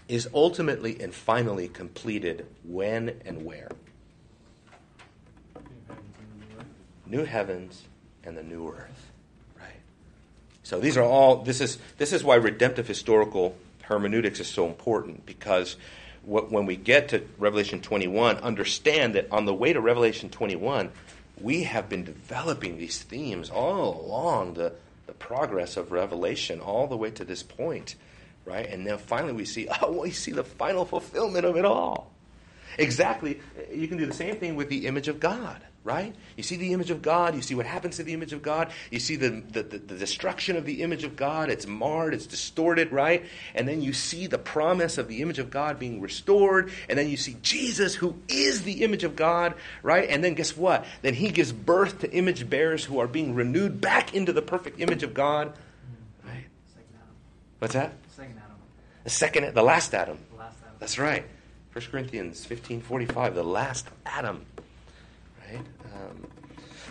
[0.07, 3.71] is ultimately and finally completed when and where?
[7.07, 7.85] New heavens
[8.25, 9.04] and the new earth.
[10.65, 11.43] So these are all.
[11.43, 15.77] This is this is why redemptive historical hermeneutics is so important because
[16.23, 20.91] what, when we get to Revelation 21, understand that on the way to Revelation 21,
[21.39, 24.73] we have been developing these themes all along the,
[25.07, 27.95] the progress of Revelation, all the way to this point,
[28.47, 28.67] right?
[28.67, 32.11] And then finally we see, oh, we see the final fulfillment of it all.
[32.79, 33.39] Exactly.
[33.71, 36.15] You can do the same thing with the image of God right?
[36.35, 38.73] You see the image of God, you see what happens to the image of God,
[38.91, 42.27] you see the, the, the, the, destruction of the image of God, it's marred, it's
[42.27, 43.23] distorted, right?
[43.55, 47.11] And then you see the promise of the image of God being restored, and then
[47.11, 50.09] you see Jesus, who is the image of God, right?
[50.09, 50.87] And then guess what?
[51.03, 54.81] Then he gives birth to image bearers who are being renewed back into the perfect
[54.81, 55.53] image of God,
[56.25, 56.47] right?
[57.59, 57.93] What's that?
[58.17, 58.57] Second Adam.
[59.05, 60.17] The second, the last Adam.
[60.31, 60.77] The last Adam.
[60.79, 61.27] That's right.
[61.75, 64.47] 1 Corinthians 15:45, the last Adam.
[65.57, 65.67] Right?
[65.95, 66.27] Um,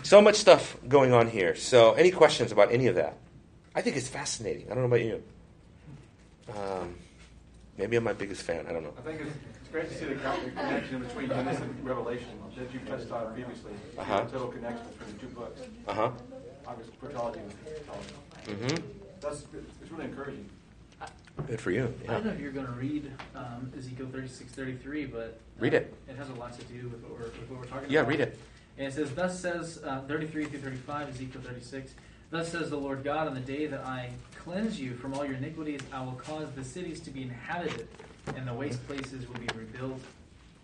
[0.02, 1.54] so much stuff going on here.
[1.54, 3.16] So, any questions about any of that?
[3.74, 4.66] I think it's fascinating.
[4.70, 5.22] I don't know about you.
[6.50, 6.94] Um,
[7.78, 8.66] maybe I'm my biggest fan.
[8.68, 8.92] I don't know.
[8.98, 12.80] I think it's, it's great to see the connection between Genesis and Revelation that you
[12.80, 13.72] touched on previously.
[13.98, 14.24] Uh-huh.
[14.24, 15.60] The total connection between the two books.
[15.88, 16.10] Uh huh.
[16.66, 18.14] Obviously, protology and theology.
[18.46, 18.86] Mm-hmm.
[19.20, 19.44] That's
[19.82, 20.48] it's really encouraging.
[21.48, 21.92] Good for you.
[22.08, 25.26] I don't know if you're going to read um, Ezekiel 36, 33, but uh,
[25.58, 25.92] Read it.
[26.08, 28.12] It has a lot to do with what we're, with what we're talking Yeah, about.
[28.12, 28.38] Yeah, read it.
[28.76, 31.94] And it says, Thus says uh, 33 through 35, Ezekiel 36,
[32.30, 35.36] Thus says the Lord God, on the day that I cleanse you from all your
[35.36, 37.86] iniquities, I will cause the cities to be inhabited,
[38.34, 40.00] and the waste places will be rebuilt.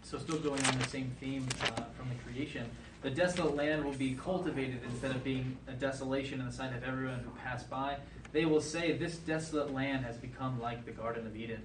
[0.03, 2.69] So, still going on the same theme uh, from the creation,
[3.03, 6.83] the desolate land will be cultivated instead of being a desolation in the sight of
[6.83, 7.97] everyone who passed by.
[8.33, 11.63] They will say, This desolate land has become like the Garden of Eden,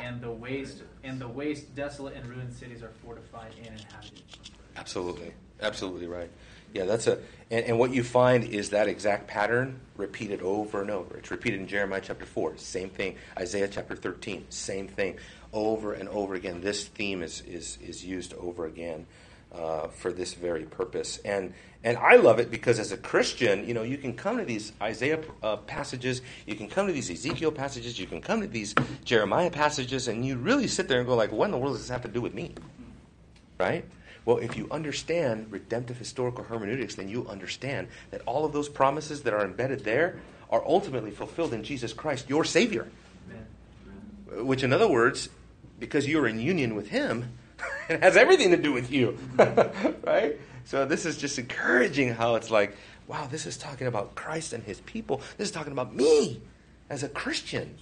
[0.00, 4.22] and the waste and the waste, desolate and ruined cities are fortified and inhabited.
[4.76, 5.32] Absolutely.
[5.60, 6.30] Absolutely right.
[6.72, 7.18] Yeah, that's a
[7.50, 11.16] and, and what you find is that exact pattern repeated over and over.
[11.16, 13.16] It's repeated in Jeremiah chapter four, same thing.
[13.38, 15.18] Isaiah chapter thirteen, same thing.
[15.52, 16.60] Over and over again.
[16.60, 19.06] This theme is is, is used over again
[19.52, 21.18] uh, for this very purpose.
[21.24, 24.44] And and I love it because as a Christian, you know, you can come to
[24.44, 28.48] these Isaiah uh, passages, you can come to these Ezekiel passages, you can come to
[28.48, 31.74] these Jeremiah passages, and you really sit there and go like, what in the world
[31.74, 32.54] does this have to do with me?
[33.60, 33.84] Right?
[34.24, 39.22] Well, if you understand redemptive historical hermeneutics, then you understand that all of those promises
[39.22, 40.16] that are embedded there
[40.50, 42.88] are ultimately fulfilled in Jesus Christ, your Savior.
[43.28, 44.46] Amen.
[44.46, 45.28] Which, in other words,
[45.78, 47.32] because you're in union with Him,
[47.88, 49.18] it has everything to do with you.
[50.04, 50.38] right?
[50.64, 54.64] So, this is just encouraging how it's like, wow, this is talking about Christ and
[54.64, 55.20] His people.
[55.36, 56.40] This is talking about me
[56.88, 57.76] as a Christian.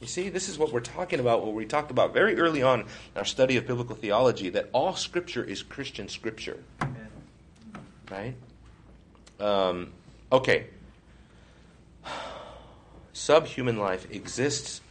[0.00, 2.80] You see, this is what we're talking about, what we talked about very early on
[2.80, 6.58] in our study of biblical theology, that all Scripture is Christian Scripture.
[8.10, 8.34] Right?
[9.40, 9.92] Um,
[10.30, 10.66] okay.
[13.12, 14.82] Subhuman life exists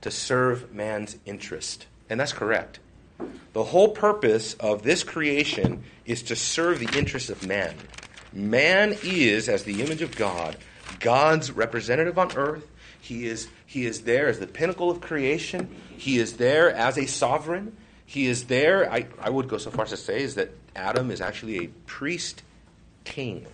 [0.00, 1.86] to serve man's interest.
[2.08, 2.78] And that's correct.
[3.52, 7.74] The whole purpose of this creation is to serve the interests of man.
[8.32, 10.56] Man is, as the image of God,
[11.00, 12.66] God's representative on earth.
[13.06, 15.68] He is, he is there as the pinnacle of creation.
[15.96, 17.76] He is there as a sovereign.
[18.04, 18.90] He is there.
[18.90, 21.68] I, I would go so far as to say is that Adam is actually a
[21.86, 22.42] priest
[23.04, 23.46] king.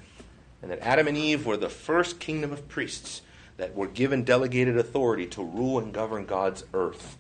[0.63, 3.21] And that Adam and Eve were the first kingdom of priests
[3.59, 7.19] that were given delegated authority to rule and govern God's earth.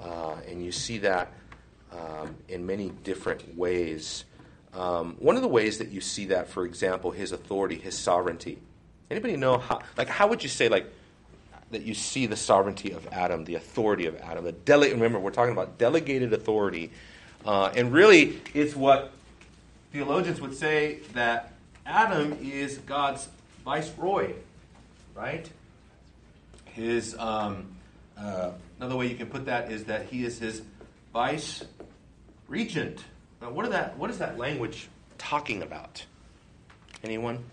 [0.00, 1.32] Uh, and you see that
[1.92, 4.24] um, in many different ways.
[4.74, 8.58] Um, one of the ways that you see that, for example, his authority, his sovereignty.
[9.10, 9.80] Anybody know how?
[9.96, 10.92] Like, how would you say like
[11.70, 15.30] that you see the sovereignty of Adam, the authority of Adam, the dele- Remember, we're
[15.30, 16.90] talking about delegated authority,
[17.44, 19.12] uh, and really, it's what
[19.92, 21.52] theologians would say that
[21.86, 23.28] Adam is God's
[23.64, 24.32] viceroy,
[25.14, 25.48] right?
[26.64, 27.66] His um,
[28.16, 30.62] uh, another way you can put that is that he is his
[31.12, 31.64] vice
[32.48, 33.04] regent.
[33.40, 36.04] Now, what, that, what is that language talking about?
[37.04, 37.44] Anyone?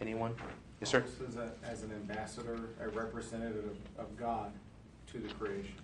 [0.00, 0.34] Anyone?
[0.80, 1.04] Yes, sir.
[1.26, 4.52] As, a, as an ambassador, a representative of, of God
[5.12, 5.74] to the creation.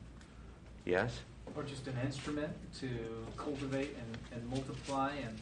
[0.84, 1.20] Yes.
[1.56, 2.88] Or just an instrument to
[3.36, 5.38] cultivate and, and multiply and.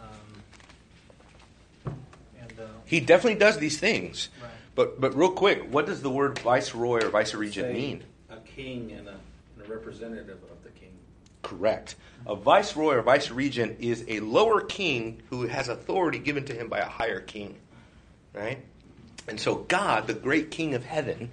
[0.00, 1.94] Um,
[2.40, 4.28] and uh, he definitely does these things.
[4.40, 4.50] Right.
[4.74, 8.04] But but real quick, what does the word viceroy or vice regent mean?
[8.30, 9.18] A king and a,
[9.56, 10.92] and a representative of the king.
[11.42, 11.96] Correct.
[12.26, 16.68] A viceroy or vice regent is a lower king who has authority given to him
[16.68, 17.56] by a higher king.
[18.34, 18.64] Right?
[19.28, 21.30] And so God, the great king of heaven,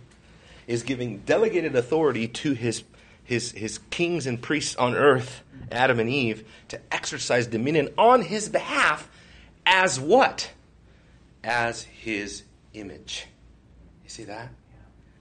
[0.67, 2.83] is giving delegated authority to his
[3.23, 8.49] his his kings and priests on earth, Adam and Eve, to exercise dominion on his
[8.49, 9.09] behalf
[9.65, 10.51] as what?
[11.43, 13.27] As his image.
[14.03, 14.49] You see that?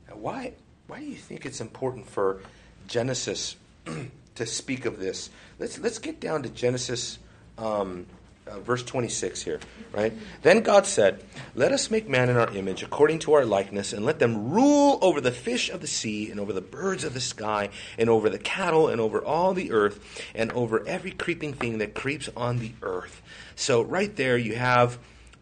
[0.09, 0.55] Now, why
[0.87, 2.41] why do you think it's important for
[2.87, 3.57] Genesis
[4.35, 5.31] to speak of this.
[5.59, 7.19] Let's let's get down to Genesis.
[7.59, 8.07] Um,
[8.47, 9.61] uh, verse 26 here,
[9.93, 10.13] right?
[10.43, 11.23] Then God said,
[11.55, 14.99] Let us make man in our image, according to our likeness, and let them rule
[15.01, 18.29] over the fish of the sea, and over the birds of the sky, and over
[18.29, 20.01] the cattle, and over all the earth,
[20.35, 23.23] and over every creeping thing that creeps on the earth.
[23.55, 24.99] So, right there, you have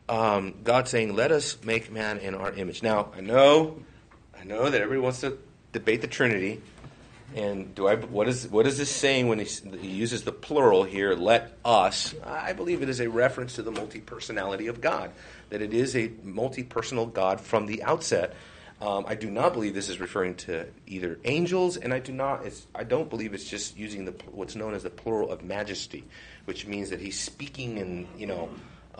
[0.08, 2.82] um, God saying, Let us make man in our image.
[2.82, 3.82] Now, I know,
[4.38, 5.38] I know that everybody wants to
[5.72, 6.60] debate the Trinity.
[7.34, 7.96] And do I?
[7.96, 9.44] What is what is this saying when he,
[9.78, 11.14] he, uses the plural here?
[11.14, 12.14] Let us.
[12.24, 15.12] I believe it is a reference to the multi-personality of God.
[15.50, 18.34] That it is a multi-personal God from the outset.
[18.80, 22.46] Um, I do not believe this is referring to either angels, and I do not.
[22.74, 26.04] I don't believe it's just using the what's known as the plural of majesty,
[26.46, 28.48] which means that he's speaking in you know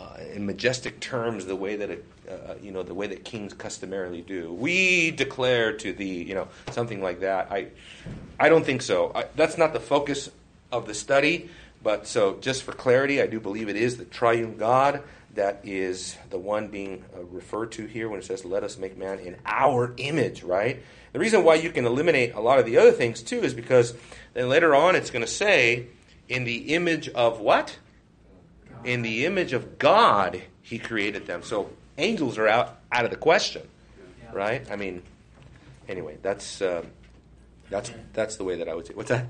[0.01, 4.23] uh, in majestic terms the way that uh, you know the way that kings customarily
[4.23, 4.53] do.
[4.53, 7.51] We declare to thee, you know, something like that.
[7.51, 7.69] I
[8.39, 9.13] I don't think so.
[9.15, 10.31] I, that's not the focus
[10.73, 11.51] of the study.
[11.83, 15.03] But so, just for clarity, I do believe it is the triune God
[15.35, 18.97] that is the one being uh, referred to here when it says, "Let us make
[18.97, 20.83] man in our image." Right.
[21.13, 23.95] The reason why you can eliminate a lot of the other things too is because
[24.35, 25.87] then later on it's going to say,
[26.29, 27.77] "In the image of what."
[28.85, 31.43] In the image of God, He created them.
[31.43, 33.63] So angels are out out of the question,
[34.23, 34.31] yeah.
[34.33, 34.71] right?
[34.71, 35.03] I mean,
[35.89, 36.85] anyway, that's uh,
[37.69, 38.07] that's amen.
[38.13, 38.95] that's the way that I would say.
[38.95, 39.27] What's that?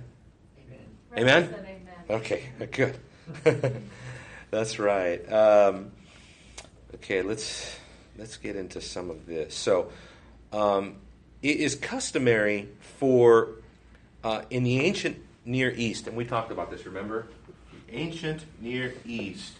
[1.17, 1.45] Amen.
[1.45, 1.55] Amen.
[1.55, 1.81] amen?
[2.09, 2.97] Okay, good.
[4.51, 5.33] that's right.
[5.33, 5.93] Um,
[6.97, 7.79] okay, let's
[8.19, 9.55] let's get into some of this.
[9.55, 9.91] So,
[10.53, 10.97] um,
[11.43, 13.51] it is customary for
[14.25, 16.85] uh, in the ancient Near East, and we talked about this.
[16.85, 17.27] Remember,
[17.93, 19.55] ancient Near East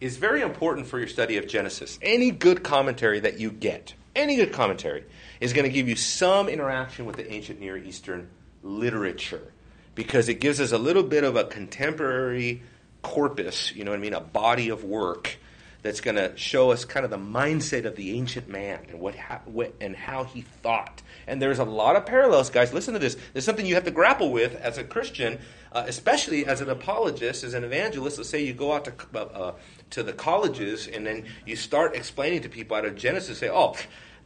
[0.00, 1.98] is very important for your study of Genesis.
[2.02, 5.04] Any good commentary that you get, any good commentary,
[5.40, 8.28] is going to give you some interaction with the ancient Near Eastern
[8.62, 9.52] literature
[9.94, 12.62] because it gives us a little bit of a contemporary
[13.02, 15.36] corpus, you know what I mean, a body of work
[15.84, 19.14] that's going to show us kind of the mindset of the ancient man and what,
[19.44, 21.02] what, and how he thought.
[21.26, 22.72] And there's a lot of parallels, guys.
[22.72, 23.18] Listen to this.
[23.32, 25.38] There's something you have to grapple with as a Christian,
[25.72, 28.16] uh, especially as an apologist, as an evangelist.
[28.16, 29.54] Let's say you go out to uh, uh
[29.90, 33.38] to the colleges and then you start explaining to people out of Genesis.
[33.38, 33.76] Say, oh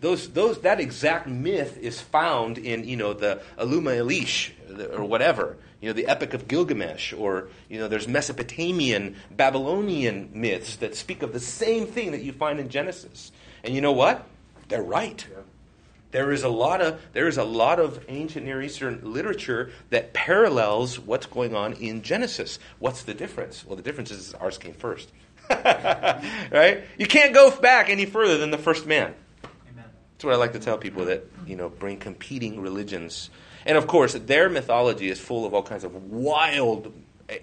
[0.00, 4.52] those, those, that exact myth is found in, you know, the Enuma Elish
[4.96, 10.76] or whatever, you know, the Epic of Gilgamesh, or, you know, there's Mesopotamian, Babylonian myths
[10.76, 13.32] that speak of the same thing that you find in Genesis.
[13.62, 14.26] And you know what?
[14.68, 15.24] They're right.
[15.30, 15.42] Yeah.
[16.10, 20.14] There is a lot of there is a lot of ancient Near Eastern literature that
[20.14, 22.58] parallels what's going on in Genesis.
[22.78, 23.64] What's the difference?
[23.66, 25.12] Well, the difference is ours came first.
[25.50, 26.82] right?
[26.98, 29.14] You can't go back any further than the first man.
[29.42, 33.30] That's what I like to tell people that you know bring competing religions,
[33.68, 36.92] and of course their mythology is full of all kinds of wild.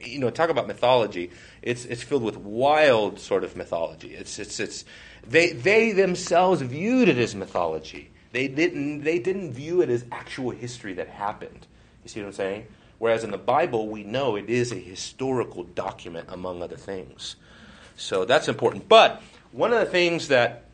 [0.02, 1.32] You know, talk about mythology.
[1.62, 4.14] It's it's filled with wild sort of mythology.
[4.14, 4.84] It's it's it's
[5.26, 8.10] they they themselves viewed it as mythology.
[8.36, 11.68] They didn't, they didn't view it as actual history that happened.
[12.04, 12.68] You see what I'm saying?
[13.00, 17.38] Whereas in the Bible, we know it is a historical document, among other things.
[17.96, 18.90] So that's important.
[18.90, 19.22] But
[19.54, 20.66] one of the things that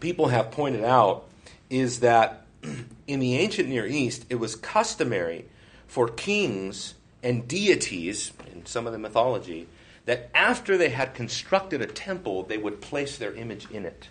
[0.00, 1.28] people have pointed out
[1.68, 2.43] is that
[3.06, 5.46] in the ancient Near East, it was customary
[5.86, 9.66] for kings and deities, in some of the mythology,
[10.04, 14.08] that after they had constructed a temple, they would place their image in it.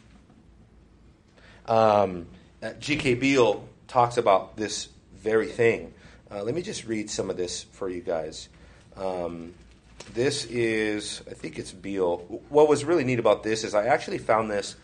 [1.68, 2.28] Um,
[2.62, 3.16] uh, G.K.
[3.16, 5.94] Beale talks about this very thing.
[6.32, 8.50] Uh, let me just read some of this for you guys.
[8.98, 9.54] Um,
[10.14, 12.18] this is, I think it's Beale.
[12.50, 14.76] What was really neat about this is I actually found this,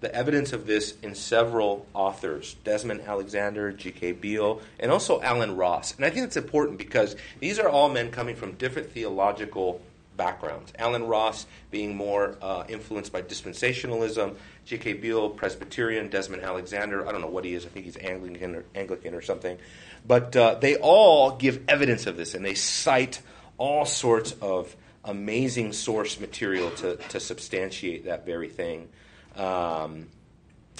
[0.00, 4.12] the evidence of this in several authors Desmond Alexander, G.K.
[4.12, 5.94] Beale, and also Allen Ross.
[5.96, 9.80] And I think it's important because these are all men coming from different theological
[10.16, 10.72] backgrounds.
[10.78, 14.94] Allen Ross being more uh, influenced by dispensationalism, G.K.
[14.94, 18.64] Beale, Presbyterian, Desmond Alexander, I don't know what he is, I think he's Anglican or,
[18.74, 19.58] Anglican or something.
[20.06, 23.20] But uh, they all give evidence of this, and they cite
[23.58, 28.88] all sorts of amazing source material to, to substantiate that very thing.
[29.36, 30.06] Um,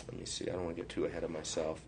[0.08, 1.80] let me see, I don't want to get too ahead of myself.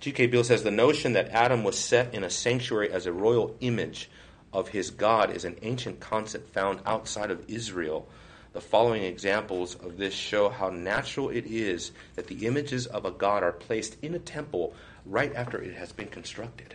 [0.00, 0.28] G.K.
[0.28, 4.08] Beale says the notion that Adam was set in a sanctuary as a royal image
[4.52, 8.08] of his God is an ancient concept found outside of Israel.
[8.52, 13.10] The following examples of this show how natural it is that the images of a
[13.10, 14.74] God are placed in a temple
[15.04, 16.74] right after it has been constructed.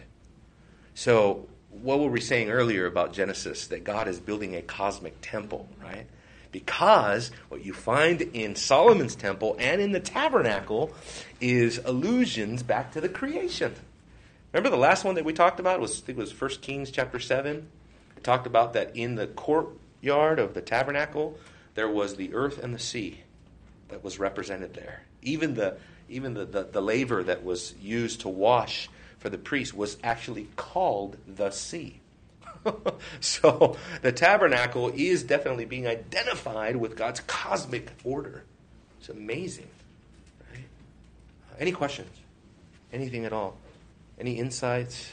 [0.94, 3.68] So, what were we saying earlier about Genesis?
[3.68, 6.08] That God is building a cosmic temple, right?
[6.56, 10.94] Because what you find in Solomon's temple and in the tabernacle
[11.42, 13.76] is allusions back to the creation.
[14.54, 16.92] Remember the last one that we talked about was I think it was 1 Kings
[16.92, 17.68] chapter 7.
[18.16, 21.38] It talked about that in the courtyard of the tabernacle
[21.74, 23.20] there was the earth and the sea
[23.90, 25.04] that was represented there.
[25.22, 25.76] Even the
[26.08, 30.48] even the, the, the laver that was used to wash for the priest was actually
[30.56, 32.00] called the sea.
[33.20, 38.44] so the tabernacle is definitely being identified with God's cosmic order.
[39.00, 39.68] It's amazing.
[40.52, 40.66] Right?
[41.60, 42.10] Any questions?
[42.92, 43.58] Anything at all?
[44.20, 45.10] Any insights?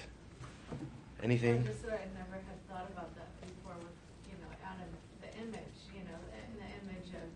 [1.23, 1.59] Anything?
[1.59, 3.95] I never had thought about that before with,
[4.27, 4.89] you know, Adam,
[5.21, 7.29] the image, you know, the image of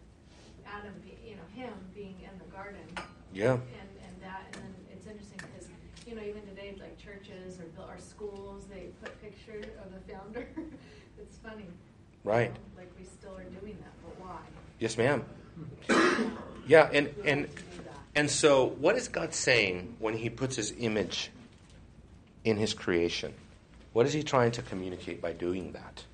[0.66, 2.82] Adam, you know, him being in the garden.
[3.32, 3.52] Yeah.
[3.52, 5.68] And, and that, and then it's interesting because,
[6.06, 10.46] you know, even today, like churches or our schools, they put picture of the founder.
[11.20, 11.66] it's funny.
[12.24, 12.48] Right.
[12.48, 14.38] You know, like we still are doing that, but why?
[14.78, 15.24] Yes, ma'am.
[16.66, 17.48] Yeah, and and
[18.14, 21.30] and so what is God saying when he puts his image
[22.44, 23.32] in his creation?
[23.92, 26.04] What is he trying to communicate by doing that?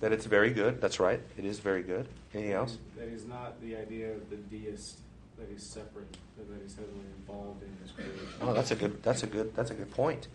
[0.00, 0.80] That it's very good.
[0.80, 1.20] That's right.
[1.38, 2.08] It is very good.
[2.34, 2.76] Anything else?
[2.96, 4.98] That he's not the idea of the deist.
[5.38, 6.16] That he's separate.
[6.36, 8.26] That he's heavily involved in his creation.
[8.40, 9.02] Oh, that's a good.
[9.02, 9.54] That's a good.
[9.56, 10.28] That's a good point.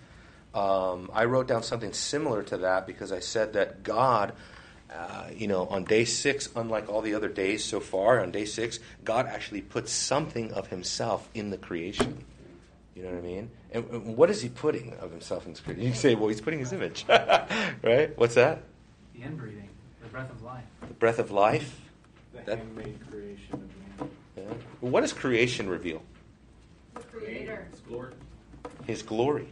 [0.53, 4.33] Um, I wrote down something similar to that because I said that God,
[4.91, 8.45] uh, you know, on day six, unlike all the other days so far, on day
[8.45, 12.23] six, God actually put something of Himself in the creation.
[12.95, 13.51] You know what I mean?
[13.71, 15.83] And, and what is He putting of Himself in the creation?
[15.85, 18.17] You say, well, He's putting His image, right?
[18.17, 18.63] What's that?
[19.13, 19.67] The inbreathing,
[20.01, 20.63] the breath of life.
[20.87, 21.79] The breath of life.
[22.33, 23.69] The That- handmade creation of man.
[23.69, 23.76] Yeah.
[24.79, 26.01] What does creation reveal?
[26.93, 27.67] The creator.
[27.71, 28.13] His glory.
[28.85, 29.47] His glory.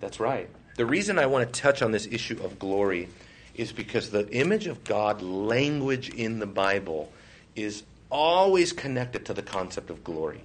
[0.00, 0.48] That's right.
[0.76, 3.08] The reason I want to touch on this issue of glory
[3.54, 7.12] is because the image of God language in the Bible
[7.54, 10.42] is always connected to the concept of glory.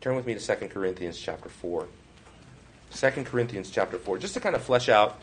[0.00, 1.88] Turn with me to 2 Corinthians chapter 4.
[2.92, 5.18] 2 Corinthians chapter 4, just to kind of flesh out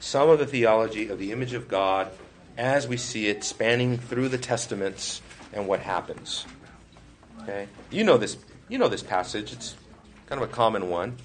[0.00, 2.10] some of the theology of the image of God
[2.56, 6.46] as we see it spanning through the testaments and what happens.
[7.48, 7.68] Okay?
[7.90, 8.36] You know this
[8.68, 9.52] you know this passage.
[9.52, 9.74] It's
[10.26, 11.16] kind of a common one.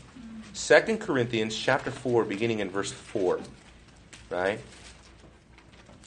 [0.55, 3.39] 2 Corinthians chapter 4 beginning in verse 4.
[4.29, 4.59] Right?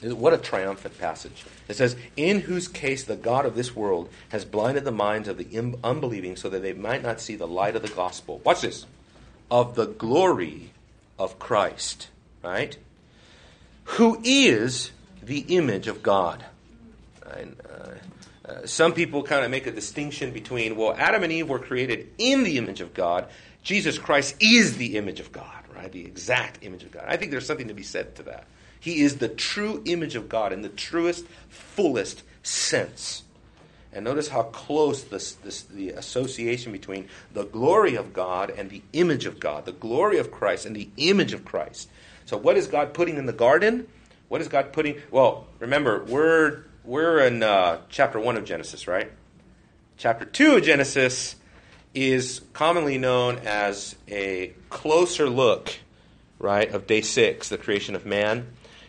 [0.02, 1.44] What a triumphant passage.
[1.68, 5.36] It says, In whose case the God of this world has blinded the minds of
[5.36, 8.40] the unbelieving so that they might not see the light of the gospel.
[8.44, 8.86] Watch this.
[9.50, 10.72] Of the glory
[11.18, 12.08] of Christ.
[12.42, 12.76] Right?
[13.84, 14.90] Who is
[15.26, 16.44] the image of God.
[17.34, 17.94] And, uh,
[18.48, 22.08] uh, some people kind of make a distinction between, well, Adam and Eve were created
[22.18, 23.28] in the image of God.
[23.62, 25.90] Jesus Christ is the image of God, right?
[25.90, 27.04] The exact image of God.
[27.08, 28.46] I think there's something to be said to that.
[28.78, 33.24] He is the true image of God in the truest, fullest sense.
[33.92, 38.82] And notice how close this, this, the association between the glory of God and the
[38.92, 41.88] image of God, the glory of Christ and the image of Christ.
[42.26, 43.88] So, what is God putting in the garden?
[44.28, 45.00] What is God putting?
[45.10, 49.10] Well, remember, we're we're in uh, chapter 1 of Genesis, right?
[49.96, 51.34] Chapter 2 of Genesis
[51.94, 55.74] is commonly known as a closer look,
[56.38, 58.46] right, of day 6, the creation of man.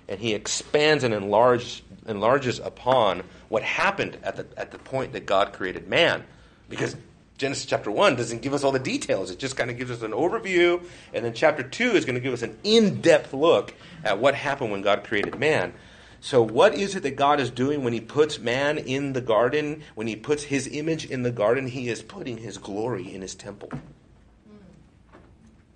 [0.08, 5.26] And he expands and enlarges, enlarges upon what happened at the, at the point that
[5.26, 6.24] God created man.
[6.70, 6.96] Because
[7.38, 9.32] Genesis chapter 1 doesn't give us all the details.
[9.32, 10.84] It just kind of gives us an overview.
[11.14, 13.74] And then chapter 2 is going to give us an in depth look
[14.04, 15.74] at what happened when God created man.
[16.20, 19.84] So, what is it that God is doing when He puts man in the garden?
[19.96, 23.36] When He puts His image in the garden, He is putting His glory in His
[23.36, 23.70] temple.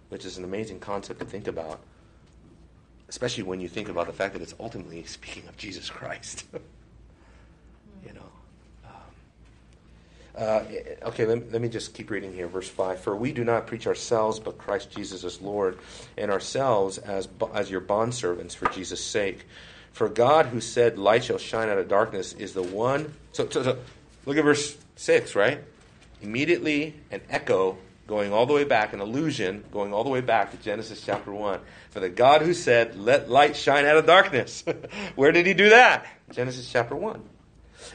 [0.10, 1.80] Which is an amazing concept to think about,
[3.08, 6.44] especially when you think about the fact that it's ultimately speaking of Jesus Christ.
[8.06, 8.22] you know.
[8.86, 8.94] Um,
[10.38, 10.64] uh,
[11.04, 12.48] okay, let, let me just keep reading here.
[12.48, 15.78] Verse 5 For we do not preach ourselves, but Christ Jesus as Lord,
[16.18, 19.46] and ourselves as, as your bondservants for Jesus' sake.
[19.92, 23.14] For God, who said, Light shall shine out of darkness, is the one.
[23.34, 23.80] So, so, so,
[24.26, 25.60] look at verse 6, right?
[26.22, 27.78] Immediately, an echo
[28.08, 31.32] going all the way back, an allusion going all the way back to Genesis chapter
[31.32, 31.60] 1.
[31.92, 34.64] For the God who said, Let light shine out of darkness.
[35.16, 36.06] Where did he do that?
[36.32, 37.22] Genesis chapter 1.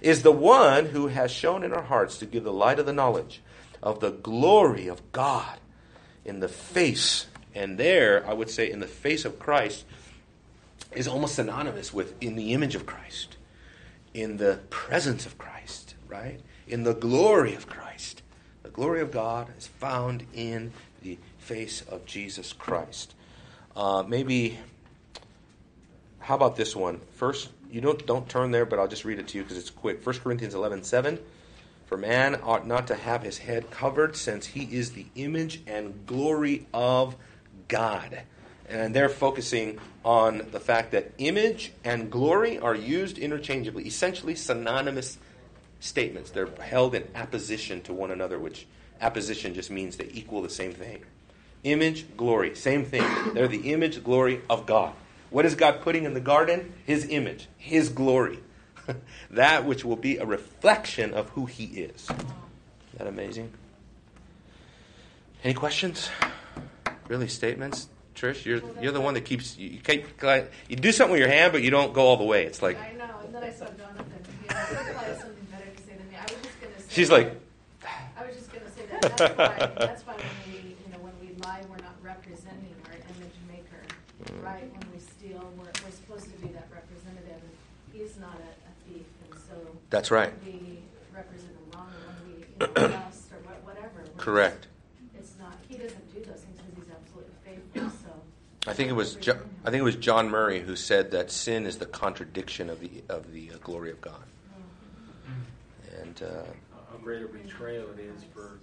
[0.02, 2.92] Is the one who has shone in our hearts to give the light of the
[2.92, 3.40] knowledge
[3.82, 5.58] of the glory of God
[6.24, 7.26] in the face.
[7.54, 9.84] And there, I would say, in the face of Christ,
[10.92, 13.36] is almost synonymous with in the image of Christ,
[14.14, 16.40] in the presence of Christ, right?
[16.66, 18.22] In the glory of Christ.
[18.62, 20.72] The glory of God is found in
[21.02, 23.14] the face of Jesus Christ.
[23.76, 24.58] Uh, maybe,
[26.18, 27.00] how about this one?
[27.12, 29.70] First, you don't don't turn there, but I'll just read it to you because it's
[29.70, 30.04] quick.
[30.04, 31.18] 1 Corinthians 11, 7.
[31.86, 36.06] For man ought not to have his head covered, since he is the image and
[36.06, 37.14] glory of
[37.68, 38.22] God.
[38.68, 45.18] And they're focusing on the fact that image and glory are used interchangeably, essentially synonymous
[45.80, 46.30] statements.
[46.30, 48.66] They're held in apposition to one another, which
[49.00, 51.04] apposition just means they equal the same thing.
[51.64, 53.04] Image, glory, same thing.
[53.34, 54.92] They're the image, glory of God.
[55.30, 56.72] What is God putting in the garden?
[56.84, 58.38] His image, His glory.
[59.30, 62.08] that which will be a reflection of who He is.
[62.08, 63.52] Is that amazing?
[65.42, 66.08] Any questions?
[67.08, 67.88] Really, statements?
[68.16, 70.06] Trish, you're you're the one that keeps you, you keep
[70.68, 72.44] you do something with your hand, but you don't go all the way.
[72.46, 74.04] It's like I know, and then I saw Jonathan.
[74.48, 74.54] I
[75.20, 76.16] something better to say than me.
[76.16, 76.84] I was just gonna say.
[76.88, 77.36] she's like,
[78.18, 79.02] I was just gonna say that.
[79.18, 79.86] That's why.
[79.86, 83.82] That's why when we, you know, when we lie, we're not representing our image maker,
[84.24, 84.42] Mm.
[84.44, 84.64] right?
[84.72, 87.42] When we steal, we're, we're supposed to be that representative.
[87.92, 89.54] He's not a, a thief, and so.
[89.90, 90.32] That's right.
[90.44, 90.80] We
[91.14, 92.32] represent him wrong, when we,
[92.64, 94.08] you know, or whatever.
[94.16, 94.68] correct.
[95.12, 95.52] just- It's not.
[95.68, 97.90] He doesn't do those things because he's absolutely faithful.
[98.08, 98.12] So.
[98.66, 101.66] I think it was jo- I think it was John Murray who said that sin
[101.66, 104.22] is the contradiction of the of the uh, glory of God.
[106.00, 106.42] And uh,
[106.90, 108.58] How great a betrayal it is for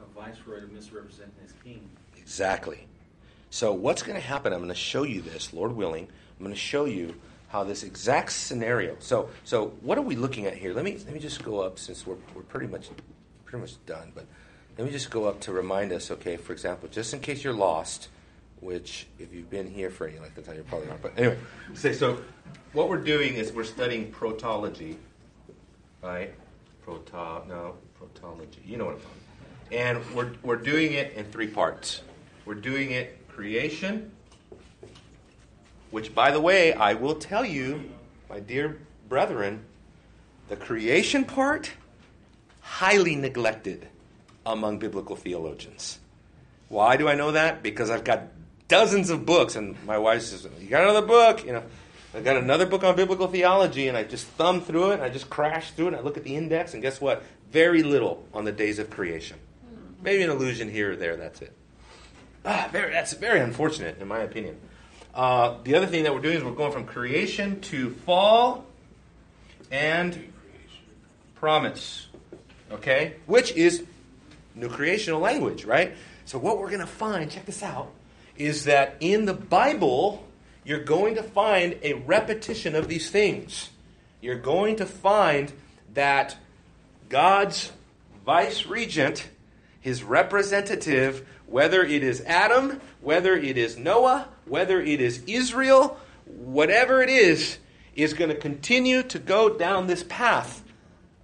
[0.00, 1.88] a viceroy to misrepresent his king.
[2.16, 2.86] exactly.
[3.50, 4.52] So what's going to happen?
[4.52, 6.08] I'm going to show you this, Lord willing.
[6.38, 7.14] I'm going to show you
[7.48, 8.96] how this exact scenario.
[8.98, 10.72] So so what are we looking at here?
[10.72, 12.88] Let me let me just go up since we're we're pretty much
[13.44, 14.24] pretty much done, but
[14.78, 17.52] let me just go up to remind us, okay, for example, just in case you're
[17.52, 18.08] lost,
[18.62, 21.02] which if you've been here for any length of time, you probably aren't.
[21.02, 21.36] But anyway,
[21.74, 22.22] say so
[22.72, 24.96] what we're doing is we're studying protology,
[26.02, 26.32] right?
[26.82, 28.64] Proto no, protology.
[28.64, 29.20] You know what I'm talking
[29.70, 30.06] about.
[30.06, 32.02] And we're we're doing it in three parts.
[32.46, 34.10] We're doing it creation,
[35.90, 37.90] which by the way, I will tell you,
[38.30, 39.64] my dear brethren,
[40.48, 41.72] the creation part
[42.60, 43.88] highly neglected
[44.46, 45.98] among biblical theologians.
[46.68, 47.62] Why do I know that?
[47.62, 48.28] Because I've got
[48.72, 51.62] dozens of books, and my wife says, "You got another book?" You know,
[52.14, 55.10] I got another book on biblical theology, and I just thumb through it, and I
[55.10, 57.22] just crash through it, and I look at the index, and guess what?
[57.50, 59.38] Very little on the days of creation.
[60.02, 61.16] Maybe an allusion here or there.
[61.16, 61.52] That's it.
[62.46, 64.58] Ah, very, that's very unfortunate, in my opinion.
[65.14, 68.64] Uh, the other thing that we're doing is we're going from creation to fall
[69.70, 70.32] and
[71.34, 72.08] promise.
[72.70, 73.16] Okay?
[73.26, 73.84] Which is
[74.54, 75.94] new creational language, right?
[76.24, 77.92] So, what we're going to find, check this out,
[78.42, 80.26] is that in the Bible,
[80.64, 83.70] you're going to find a repetition of these things.
[84.20, 85.52] You're going to find
[85.94, 86.36] that
[87.08, 87.72] God's
[88.26, 89.28] vice regent,
[89.80, 97.02] his representative, whether it is Adam, whether it is Noah, whether it is Israel, whatever
[97.02, 97.58] it is,
[97.94, 100.64] is going to continue to go down this path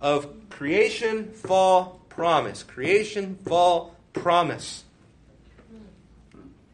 [0.01, 2.63] of creation, fall, promise.
[2.63, 4.85] Creation, fall, promise.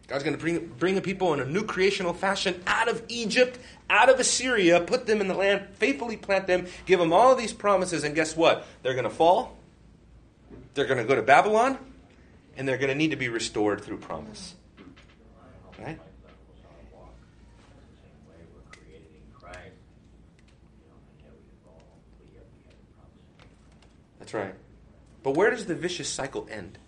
[0.06, 3.58] God's going to bring, bring the people in a new creational fashion out of Egypt,
[3.88, 7.54] out of Assyria, put them in the land, faithfully plant them, give them all these
[7.54, 8.66] promises, and guess what?
[8.82, 9.56] They're going to fall.
[10.74, 11.78] They're going to go to Babylon,
[12.56, 14.54] and they're going to need to be restored through promise.
[15.78, 15.98] Right?
[24.18, 24.54] That's right.
[25.22, 26.78] But where does the vicious cycle end?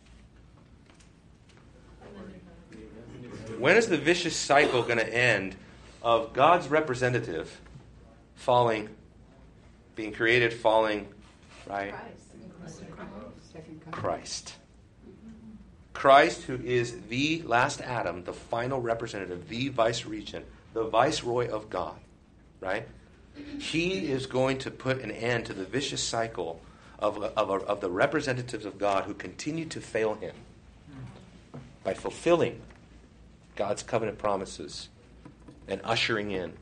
[3.58, 5.56] When is the vicious cycle going to end
[6.02, 7.60] of God's representative
[8.34, 8.88] falling,
[9.94, 11.08] being created, falling,
[11.66, 11.94] right?
[13.90, 14.54] Christ.
[15.92, 20.44] Christ, who is the last Adam, the final representative, the vice regent,
[20.74, 21.96] the viceroy of God,
[22.60, 22.86] right?
[23.58, 26.60] He is going to put an end to the vicious cycle
[26.98, 30.34] of, of, of the representatives of God who continue to fail him
[31.82, 32.60] by fulfilling
[33.56, 34.88] God's covenant promises
[35.66, 36.52] and ushering in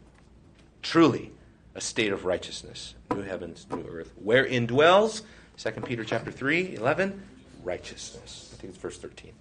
[0.82, 1.32] truly
[1.74, 5.22] a state of righteousness, new heavens, new earth, wherein dwells
[5.58, 7.22] 2 Peter chapter 3, 11,
[7.62, 8.50] righteousness.
[8.54, 9.32] I think it's verse 13.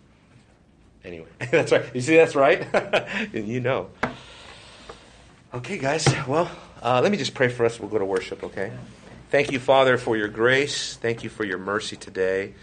[1.03, 1.85] Anyway, that's right.
[1.93, 2.65] You see, that's right.
[3.33, 3.89] you know.
[5.53, 6.07] Okay, guys.
[6.27, 6.49] Well,
[6.81, 7.79] uh, let me just pray for us.
[7.79, 8.71] We'll go to worship, okay?
[9.29, 10.95] Thank you, Father, for your grace.
[10.95, 12.53] Thank you for your mercy today.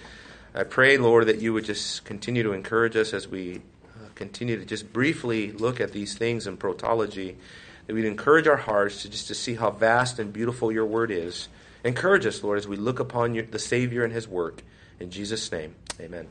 [0.55, 3.61] I pray, Lord, that you would just continue to encourage us as we
[4.21, 7.37] continue to just briefly look at these things in protology,
[7.87, 11.11] that we'd encourage our hearts to just to see how vast and beautiful your word
[11.11, 11.49] is.
[11.85, 14.63] Encourage us, Lord, as we look upon your, the Savior and his work.
[15.01, 16.29] In Jesus' name, amen.